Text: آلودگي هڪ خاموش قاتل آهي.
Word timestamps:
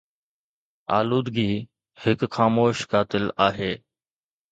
آلودگي 0.99 1.51
هڪ 2.03 2.19
خاموش 2.35 2.77
قاتل 2.91 3.23
آهي. 3.47 3.71